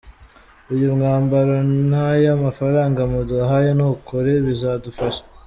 [0.73, 1.55] Uyu mwambaro
[1.89, 5.21] n’aya mafaranga muduhaye ni ukuri bizadufasha.